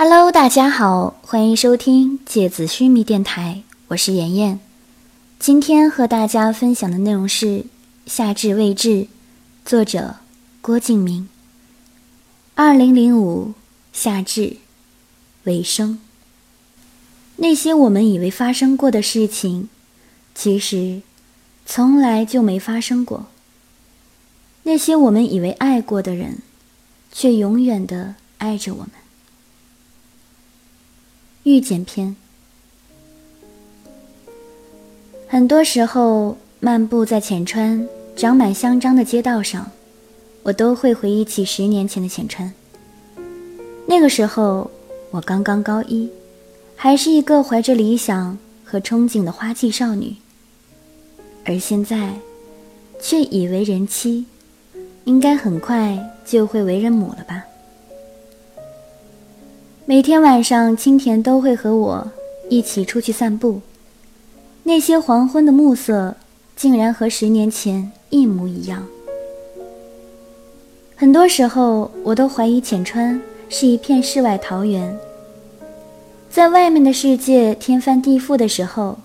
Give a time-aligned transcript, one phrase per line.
[0.00, 4.60] Hello，大家好，欢迎收听芥子须弥电台，我是妍妍。
[5.40, 7.46] 今天和大家分享的内容是
[8.06, 8.88] 《夏至未至》，
[9.64, 10.14] 作者
[10.60, 11.28] 郭敬明。
[12.54, 13.54] 二零零五
[13.92, 14.58] 夏至
[15.42, 15.98] 尾声，
[17.34, 19.68] 那些我们以为发生过的事情，
[20.32, 21.02] 其实
[21.66, 23.26] 从来就没发生过。
[24.62, 26.38] 那些我们以为爱过的人，
[27.10, 28.90] 却永远的爱着我们。
[31.44, 32.14] 遇见篇。
[35.26, 39.70] 很多时候，漫步在浅川长满香樟的街道上，
[40.42, 42.52] 我都会回忆起十年前的浅川。
[43.86, 44.70] 那个时候，
[45.10, 46.10] 我刚刚高一，
[46.76, 50.16] 还是一个怀着理想和憧憬的花季少女。
[51.44, 52.14] 而现在，
[53.00, 54.26] 却已为人妻，
[55.04, 57.44] 应该很快就会为人母了吧。
[59.90, 62.12] 每天晚上，青田都会和我
[62.50, 63.62] 一起出去散步。
[64.64, 66.14] 那些黄昏的暮色，
[66.54, 68.86] 竟然和十年前一模一样。
[70.94, 73.18] 很多时候，我都怀疑浅川
[73.48, 74.94] 是一片世外桃源。
[76.28, 78.98] 在外面的世界天翻地覆的时候，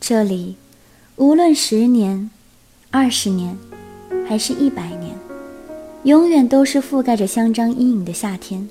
[0.00, 0.56] 这里，
[1.16, 2.30] 无论十年、
[2.90, 3.54] 二十年，
[4.26, 5.14] 还是一百年，
[6.04, 8.66] 永远都是覆盖着香樟阴影的夏天。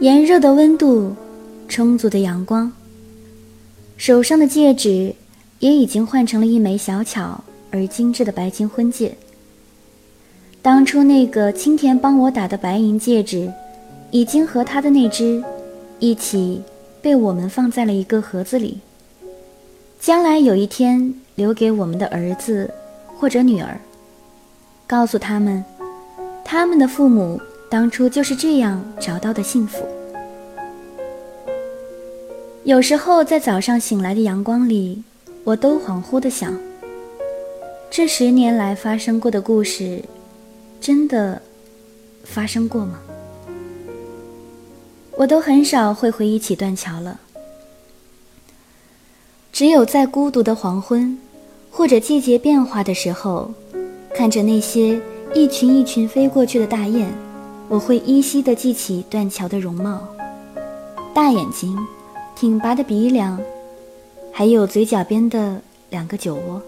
[0.00, 1.12] 炎热的温度，
[1.66, 2.72] 充足的阳光。
[3.96, 5.12] 手上的戒指
[5.58, 9.16] 也已经换成了一枚小巧而精致的白金婚戒。
[10.62, 13.52] 当初那个青田帮我打的白银戒指，
[14.12, 15.42] 已经和他的那只
[15.98, 16.62] 一起
[17.02, 18.78] 被我们放在了一个盒子里。
[19.98, 22.72] 将来有一天，留给我们的儿子
[23.18, 23.80] 或者女儿，
[24.86, 25.64] 告诉他们，
[26.44, 27.40] 他们的父母。
[27.70, 29.86] 当初就是这样找到的幸福。
[32.64, 35.02] 有时候在早上醒来的阳光里，
[35.44, 36.58] 我都恍惚的想：
[37.90, 40.02] 这十年来发生过的故事，
[40.80, 41.40] 真的
[42.24, 42.98] 发生过吗？
[45.16, 47.20] 我都很少会回忆起断桥了。
[49.52, 51.18] 只有在孤独的黄昏，
[51.70, 53.50] 或者季节变化的时候，
[54.14, 55.00] 看着那些
[55.34, 57.12] 一群一群飞过去的大雁。
[57.68, 60.08] 我会依稀地记起断桥的容貌，
[61.14, 61.76] 大眼睛，
[62.34, 63.38] 挺拔的鼻梁，
[64.32, 66.62] 还有嘴角边的两个酒窝。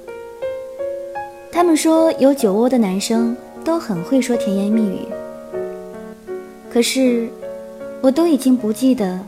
[1.50, 3.34] 他们说有酒窝的男生
[3.64, 5.06] 都很会说甜言蜜语。
[6.70, 7.30] 可是，
[8.02, 9.18] 我都已经不记得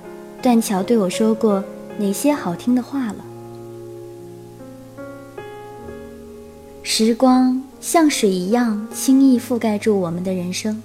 [0.43, 1.65] 断桥对我说过
[1.97, 3.17] 哪些好听的话了。
[6.83, 10.83] 时光像水一样轻易覆盖住我们的人生。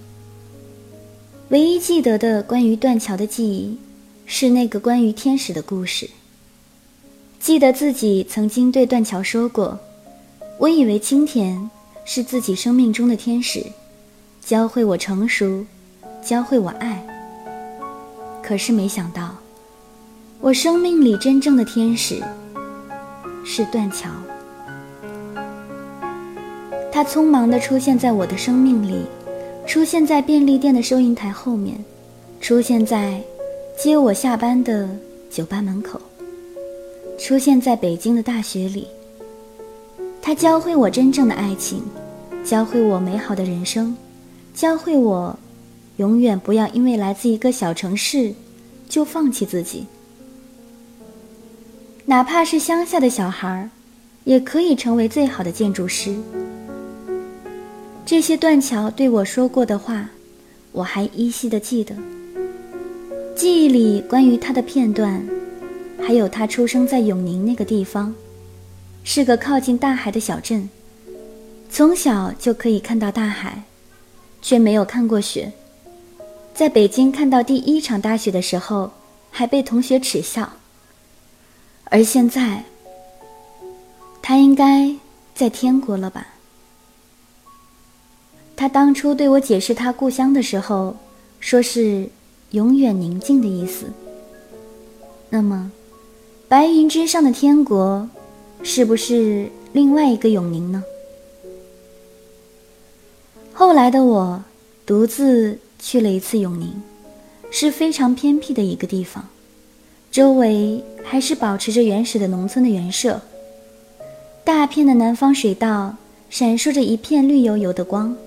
[1.50, 3.78] 唯一记得的关于断桥的记忆，
[4.26, 6.10] 是那个关于天使的故事。
[7.40, 9.80] 记得自己曾经对断桥说过
[10.60, 11.70] ：“我以为青田
[12.04, 13.66] 是自己生命中的天使，
[14.44, 15.66] 教会我成熟，
[16.22, 17.02] 教会我爱。
[18.44, 19.34] 可是没想到，
[20.42, 22.22] 我生命里真正的天使
[23.46, 24.10] 是断桥。
[26.92, 29.06] 他匆忙地出现在我的生命里。”
[29.68, 31.76] 出现在便利店的收银台后面，
[32.40, 33.22] 出现在
[33.78, 34.90] 接我下班的
[35.30, 36.00] 酒吧门口，
[37.20, 38.88] 出现在北京的大学里。
[40.22, 41.84] 他教会我真正的爱情，
[42.46, 43.96] 教会我美好的人生，
[44.56, 45.38] 教会我
[45.98, 48.34] 永远不要因为来自一个小城市
[48.88, 49.86] 就放弃自己。
[52.06, 53.70] 哪怕是乡下的小孩，
[54.24, 56.16] 也可以成为最好的建筑师。
[58.08, 60.10] 这些断桥对我说过的话，
[60.72, 61.94] 我还依稀的记得。
[63.36, 65.22] 记忆里关于他的片段，
[66.02, 68.16] 还有他出生在永宁那个地方，
[69.04, 70.70] 是个靠近大海的小镇。
[71.70, 73.64] 从小就可以看到大海，
[74.42, 75.52] 却没有看过雪。
[76.54, 78.90] 在北京看到第一场大雪的时候，
[79.30, 80.54] 还被同学耻笑。
[81.84, 82.64] 而现在，
[84.22, 84.96] 他应该
[85.36, 86.26] 在天国了吧？
[88.58, 90.98] 他当初对我解释他故乡的时候，
[91.40, 92.10] 说是
[92.52, 93.86] “永远宁静”的意思。
[95.30, 95.72] 那么，
[96.48, 98.10] 白云之上的天国，
[98.64, 100.84] 是不是另外一个永宁呢？
[103.54, 104.44] 后来的我，
[104.88, 106.82] 独自去了一次永宁，
[107.52, 109.28] 是非常偏僻的一个地方，
[110.12, 113.22] 周围还是保持着原始的农村的原舍，
[114.44, 115.96] 大片的南方水稻
[116.28, 118.18] 闪烁着一片绿油油的光。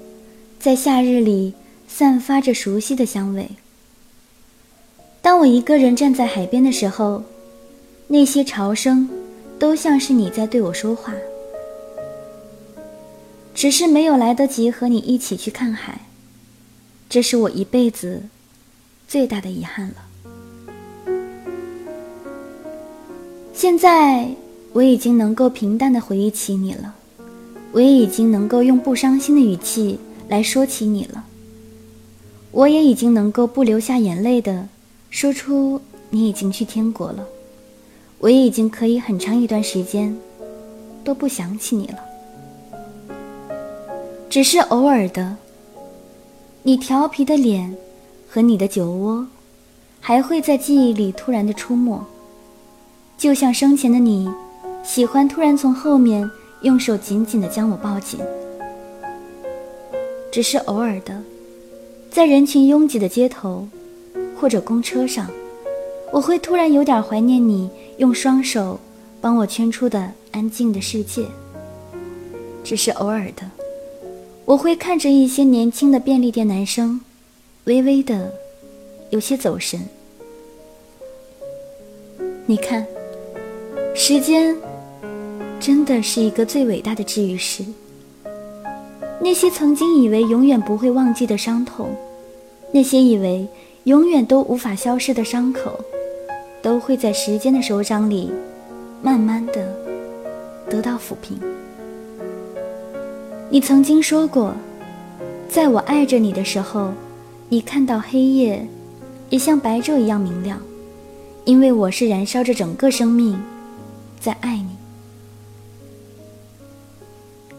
[0.60, 1.54] 在夏日里，
[1.88, 3.48] 散发着熟悉的香味。
[5.22, 7.24] 当我一个人站在海边的时候，
[8.08, 9.08] 那些潮声
[9.58, 11.14] 都像是你在对我说话，
[13.54, 16.02] 只是没有来得及和你一起去看海，
[17.08, 18.24] 这是我一辈子
[19.08, 19.94] 最大的遗憾了。
[23.54, 24.28] 现在
[24.74, 26.94] 我已经能够平淡的回忆起你了，
[27.72, 29.98] 我也已经能够用不伤心的语气
[30.30, 31.24] 来说起你了，
[32.52, 34.68] 我也已经能够不流下眼泪的。
[35.10, 35.80] 说出
[36.10, 37.26] 你已经去天国了，
[38.20, 40.16] 我也已经可以很长一段时间
[41.02, 41.98] 都不想起你了。
[44.28, 45.36] 只是偶尔的，
[46.62, 47.76] 你调皮的脸
[48.28, 49.26] 和你的酒窝，
[49.98, 52.06] 还会在记忆里突然的出没，
[53.18, 54.30] 就像生前的你，
[54.84, 56.30] 喜欢突然从后面
[56.62, 58.20] 用手紧紧的将我抱紧。
[60.30, 61.22] 只是偶尔的，
[62.10, 63.68] 在人群拥挤的街头。
[64.36, 65.30] 或者公车上，
[66.10, 67.68] 我会突然有点怀念你
[67.98, 68.80] 用双手
[69.20, 71.26] 帮我圈出的安静的世界。
[72.64, 73.42] 只是偶尔的，
[74.46, 77.02] 我会看着一些年轻的便利店男生，
[77.64, 78.32] 微微的
[79.10, 79.78] 有些走神。
[82.46, 82.86] 你看，
[83.94, 84.56] 时间
[85.60, 87.62] 真的是一个最伟大的治愈师。
[89.20, 91.94] 那些曾经以为永远不会忘记的伤痛，
[92.72, 93.46] 那些以为……
[93.84, 95.81] 永远都无法消失的伤口，
[96.61, 98.31] 都会在时间的手掌里，
[99.00, 99.75] 慢慢的
[100.69, 101.40] 得到抚平。
[103.49, 104.52] 你曾经说过，
[105.49, 106.93] 在我爱着你的时候，
[107.49, 108.69] 你看到黑夜
[109.31, 110.61] 也像白昼一样明亮，
[111.46, 113.43] 因为我是燃烧着整个生命
[114.20, 114.79] 在爱你。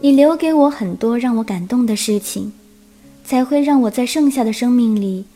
[0.04, 2.52] 你留给我很多让我感动的事情，
[3.24, 5.26] 才会让我在剩下的生命里。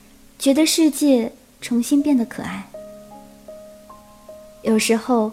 [0.40, 2.66] 觉得世界重新变得可爱。
[4.62, 5.30] 有时候，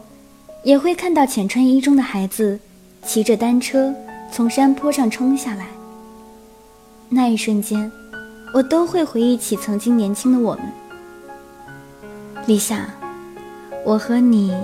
[0.61, 2.59] 也会看到浅川一中的孩子
[3.03, 3.91] 骑着单车
[4.31, 5.65] 从山坡上冲下来。
[7.09, 7.91] 那一瞬间，
[8.53, 10.63] 我都会回忆起曾经年轻的我们。
[12.45, 12.87] 立夏，
[13.83, 14.55] 我和你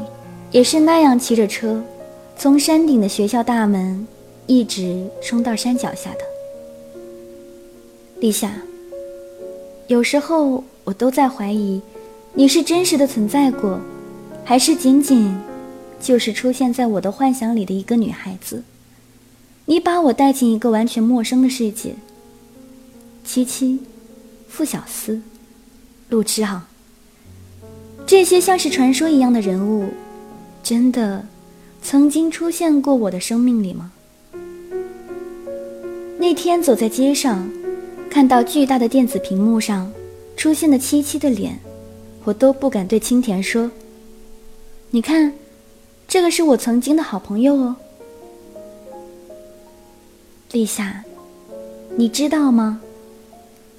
[0.51, 1.81] 也是那样骑着车，
[2.38, 4.07] 从山顶的学校大门
[4.50, 6.19] 一直冲到山脚下的。
[8.19, 8.51] 立夏。
[9.86, 11.80] 有时候我都在怀疑，
[12.34, 13.80] 你是真实的存在过，
[14.44, 15.38] 还是仅仅
[16.01, 18.63] 就是出现在我的幻想里的一个女孩子？
[19.66, 21.94] 你把我带进一个完全陌生的世界。
[23.24, 23.80] 七七、
[24.48, 25.22] 傅小司、
[26.10, 26.66] 陆之昂，
[28.07, 29.90] 这些像是传说一样的人物，
[30.63, 31.24] 真的
[31.84, 33.92] 曾经出现过我的生命里吗？
[36.19, 37.50] 那天走在街上。
[38.10, 39.94] 看到巨大的电子屏幕上
[40.36, 41.60] 出现的七七的脸，
[42.24, 43.69] 我都不敢对青田说
[44.89, 45.31] ：“你看，
[46.07, 47.75] 这个是我曾经的好朋友哦。”
[50.51, 51.04] 立夏，
[51.95, 52.81] 你知道吗？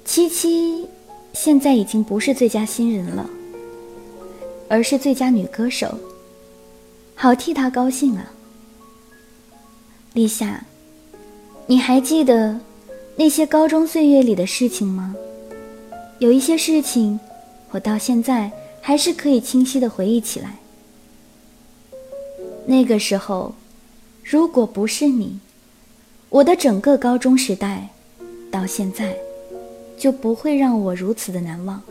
[0.05, 0.87] 七七
[1.33, 3.29] 现在已经不是最佳新人了，
[4.69, 5.99] 而是最佳女歌手。
[7.15, 8.31] 好替她高兴啊！
[10.13, 10.63] 立夏，
[11.71, 12.59] 你还记得？
[13.15, 15.15] 那些高中岁月里的事情吗？
[16.19, 17.17] 有一些事情，
[17.69, 18.51] 我到现在
[18.81, 20.57] 还是可以清晰的回忆起来。
[22.65, 23.55] 那个时候，
[24.21, 25.39] 如果不是你，
[26.27, 27.87] 我的整个高中时代，
[28.51, 29.15] 到现在，
[29.97, 31.81] 就不会让我如此的难忘。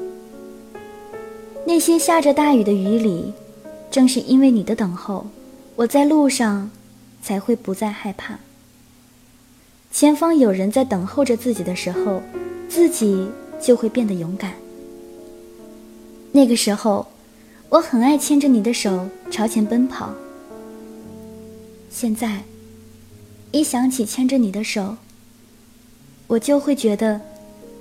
[1.65, 3.33] 那些下着大雨的雨里，
[3.91, 5.27] 正是因为你的等候，
[5.75, 6.71] 我在路上，
[7.23, 8.39] 才会不再害怕。
[9.91, 12.23] 前方有人在等候着自己的时候，
[12.69, 13.29] 自己
[13.61, 14.53] 就会变得勇敢。
[16.31, 17.07] 那个时候，
[17.69, 20.15] 我很爱牵着你的手朝前奔跑。
[21.91, 22.45] 现在，
[23.51, 24.97] 一想起牵着你的手，
[26.29, 27.21] 我就会觉得，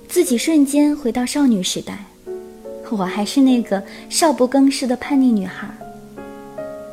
[0.08, 2.06] 自己瞬间回到少女时代，
[2.90, 5.68] 我还是那个少不更事的叛逆女孩，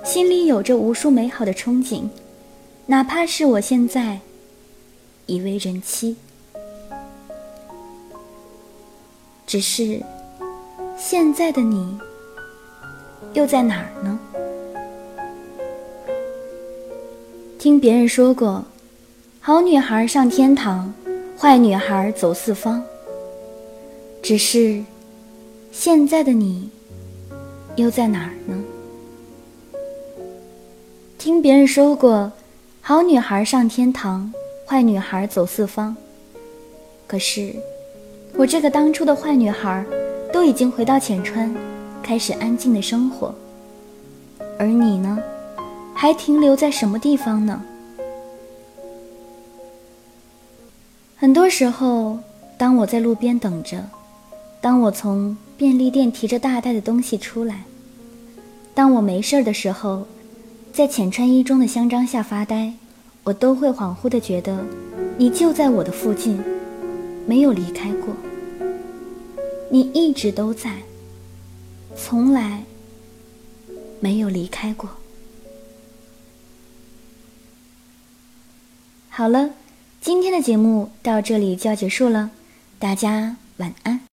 [0.05, 2.03] 心里有着无数美好的憧憬，
[2.85, 4.19] 哪怕是我现在。
[5.27, 6.15] 已为人妻，
[9.45, 10.01] 只是
[10.97, 11.99] 现在的你
[13.33, 14.19] 又在哪儿呢？
[17.59, 18.63] 听别人说过，
[19.41, 20.93] 好女孩上天堂，
[21.37, 22.81] 坏女孩走四方。
[24.23, 24.81] 只是
[25.73, 26.69] 现在的你
[27.75, 28.63] 又在哪儿呢？
[31.17, 32.31] 听别人说过，
[32.79, 34.31] 好女孩上天堂。
[34.69, 35.95] 坏女孩走四方，
[37.07, 37.55] 可是
[38.33, 39.85] 我这个当初的坏女孩，
[40.33, 41.49] 都已经回到浅川，
[42.03, 43.33] 开始安静的生活。
[44.59, 45.17] 而你呢，
[45.95, 47.61] 还停留在什么地方呢？
[51.15, 52.19] 很多时候，
[52.57, 53.81] 当我在路边等着，
[54.59, 57.63] 当我从便利店提着大袋的东西出来，
[58.75, 60.05] 当我没事儿的时候，
[60.73, 62.73] 在浅川一中的香樟下发呆，
[63.27, 64.63] 我都会恍惚的觉得，
[65.17, 66.41] 你就在我的附近，
[67.25, 68.15] 没有离开过。
[69.69, 70.77] 你一直都在，
[71.93, 72.63] 从来
[73.99, 74.89] 没有离开过。
[79.09, 79.49] 好了。
[79.99, 82.31] 今天的节目到这里就要结束了，
[82.79, 83.99] 大家晚安。